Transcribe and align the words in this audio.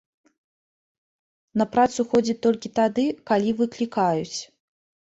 На 1.63 1.67
працу 1.77 2.07
ходзіць 2.15 2.39
толькі 2.49 2.75
тады, 2.83 3.05
калі 3.31 3.49
выклікаюць. 3.65 4.37